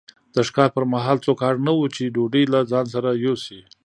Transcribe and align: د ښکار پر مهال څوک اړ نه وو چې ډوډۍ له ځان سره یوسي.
د 0.35 0.37
ښکار 0.47 0.69
پر 0.75 0.83
مهال 0.93 1.17
څوک 1.25 1.39
اړ 1.49 1.55
نه 1.67 1.71
وو 1.75 1.87
چې 1.95 2.11
ډوډۍ 2.15 2.43
له 2.53 2.59
ځان 2.71 2.85
سره 2.93 3.09
یوسي. 3.25 3.59